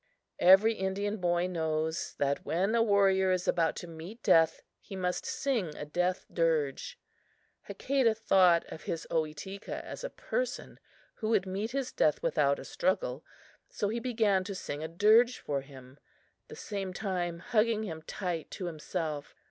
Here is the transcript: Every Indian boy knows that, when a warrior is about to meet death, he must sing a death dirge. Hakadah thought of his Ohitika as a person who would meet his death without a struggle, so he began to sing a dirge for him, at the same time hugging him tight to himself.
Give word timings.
Every 0.39 0.73
Indian 0.73 1.17
boy 1.17 1.45
knows 1.45 2.15
that, 2.17 2.43
when 2.43 2.73
a 2.73 2.81
warrior 2.81 3.31
is 3.31 3.47
about 3.47 3.75
to 3.75 3.87
meet 3.87 4.23
death, 4.23 4.63
he 4.79 4.95
must 4.95 5.27
sing 5.27 5.77
a 5.77 5.85
death 5.85 6.25
dirge. 6.33 6.99
Hakadah 7.69 8.17
thought 8.17 8.65
of 8.73 8.85
his 8.85 9.05
Ohitika 9.11 9.85
as 9.85 10.03
a 10.03 10.09
person 10.09 10.79
who 11.17 11.29
would 11.29 11.45
meet 11.45 11.69
his 11.69 11.91
death 11.91 12.23
without 12.23 12.57
a 12.57 12.65
struggle, 12.65 13.23
so 13.69 13.89
he 13.89 13.99
began 13.99 14.43
to 14.45 14.55
sing 14.55 14.83
a 14.83 14.87
dirge 14.87 15.37
for 15.37 15.61
him, 15.61 15.99
at 16.45 16.49
the 16.49 16.55
same 16.55 16.93
time 16.93 17.37
hugging 17.37 17.83
him 17.83 18.01
tight 18.01 18.49
to 18.49 18.65
himself. 18.65 19.35